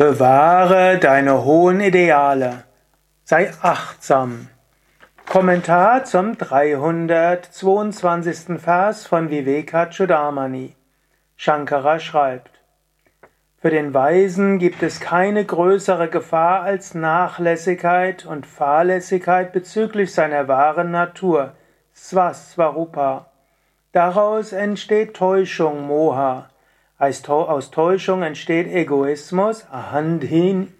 [0.00, 2.64] Bewahre deine hohen Ideale.
[3.22, 4.48] Sei achtsam.
[5.28, 8.58] Kommentar zum 322.
[8.58, 10.74] Vers von Vivekachudamani.
[11.36, 12.62] Shankara schreibt,
[13.60, 20.92] Für den Weisen gibt es keine größere Gefahr als Nachlässigkeit und Fahrlässigkeit bezüglich seiner wahren
[20.92, 21.52] Natur,
[21.94, 23.26] Swaswarupa.
[23.92, 26.49] Daraus entsteht Täuschung, Moha.
[27.00, 30.74] Aus Täuschung entsteht Egoismus, Ahandhin.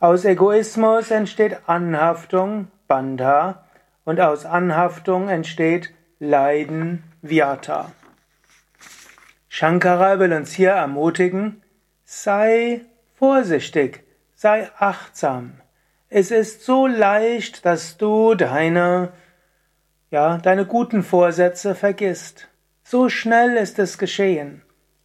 [0.00, 3.66] Aus Egoismus entsteht Anhaftung, Bandha.
[4.04, 7.92] Und aus Anhaftung entsteht Leiden, Vyata.
[9.50, 11.62] Shankara will uns hier ermutigen,
[12.02, 15.60] sei vorsichtig, sei achtsam.
[16.08, 19.12] Es ist so leicht, dass du deine,
[20.10, 22.48] ja, deine guten Vorsätze vergisst.
[22.82, 24.62] So schnell ist es geschehen.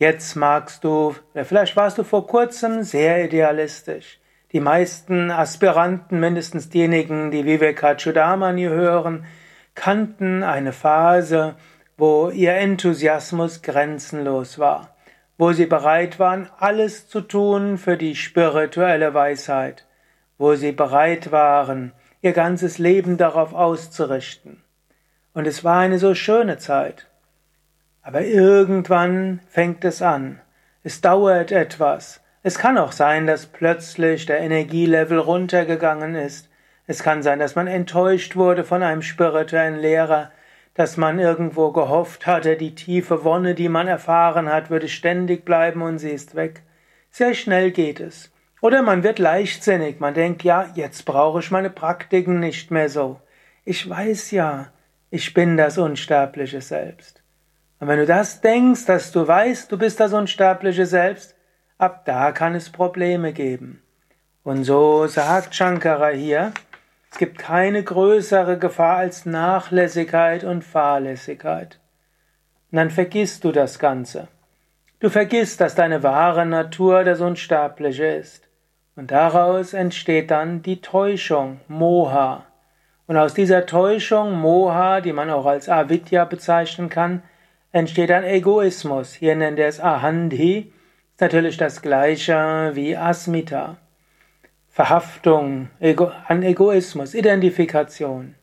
[0.00, 4.18] Jetzt magst du, vielleicht warst du vor kurzem sehr idealistisch.
[4.50, 9.26] Die meisten Aspiranten, mindestens diejenigen, die Vivekachudamani hören,
[9.74, 11.54] kannten eine Phase,
[11.98, 14.96] wo ihr Enthusiasmus grenzenlos war,
[15.36, 19.86] wo sie bereit waren, alles zu tun für die spirituelle Weisheit,
[20.38, 24.62] wo sie bereit waren, ihr ganzes Leben darauf auszurichten.
[25.34, 27.09] Und es war eine so schöne Zeit.
[28.02, 30.40] Aber irgendwann fängt es an.
[30.82, 32.22] Es dauert etwas.
[32.42, 36.48] Es kann auch sein, dass plötzlich der Energielevel runtergegangen ist.
[36.86, 40.32] Es kann sein, dass man enttäuscht wurde von einem spirituellen Lehrer,
[40.72, 45.82] dass man irgendwo gehofft hatte, die tiefe Wonne, die man erfahren hat, würde ständig bleiben
[45.82, 46.62] und sie ist weg.
[47.10, 48.32] Sehr schnell geht es.
[48.62, 53.20] Oder man wird leichtsinnig, man denkt, ja, jetzt brauche ich meine Praktiken nicht mehr so.
[53.64, 54.72] Ich weiß ja,
[55.10, 57.19] ich bin das unsterbliche Selbst.
[57.80, 61.34] Und wenn du das denkst, dass du weißt, du bist das unsterbliche Selbst,
[61.78, 63.82] ab da kann es Probleme geben.
[64.44, 66.52] Und so sagt Shankara hier,
[67.10, 71.80] es gibt keine größere Gefahr als Nachlässigkeit und Fahrlässigkeit.
[72.70, 74.28] Und dann vergisst du das Ganze.
[75.00, 78.48] Du vergisst, dass deine wahre Natur das Unsterbliche ist.
[78.94, 82.44] Und daraus entsteht dann die Täuschung, Moha.
[83.06, 87.22] Und aus dieser Täuschung, Moha, die man auch als Avidya bezeichnen kann,
[87.72, 89.14] entsteht ein Egoismus.
[89.14, 90.72] Hier nennt er es Ahandi,
[91.12, 93.76] ist natürlich das gleiche wie Asmita.
[94.68, 98.36] Verhaftung Ego, an Egoismus, Identifikation.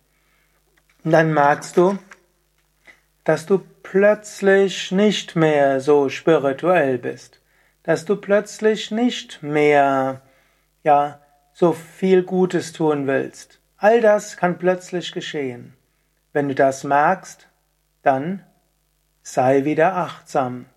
[1.04, 1.98] Und dann merkst du,
[3.24, 7.42] dass du plötzlich nicht mehr so spirituell bist,
[7.84, 10.22] dass du plötzlich nicht mehr,
[10.84, 11.22] ja,
[11.54, 13.60] so viel Gutes tun willst.
[13.78, 15.74] All das kann plötzlich geschehen.
[16.34, 17.48] Wenn du das merkst,
[18.04, 18.44] dann
[19.30, 20.68] Sei wieder achtsam.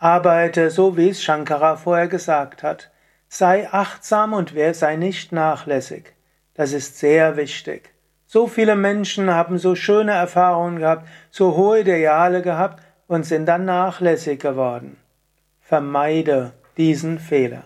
[0.00, 2.90] Arbeite so, wie es Shankara vorher gesagt hat.
[3.28, 6.16] Sei achtsam und sei nicht nachlässig.
[6.54, 7.94] Das ist sehr wichtig.
[8.26, 13.64] So viele Menschen haben so schöne Erfahrungen gehabt, so hohe Ideale gehabt und sind dann
[13.64, 14.96] nachlässig geworden.
[15.60, 17.62] Vermeide diesen Fehler.